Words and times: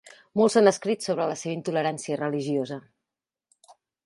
Molt 0.39 0.53
se 0.53 0.61
n'ha 0.63 0.71
escrit 0.75 1.05
sobre 1.07 1.27
la 1.31 1.35
seva 1.43 1.53
intolerància 1.57 2.19
religiosa. 2.25 2.79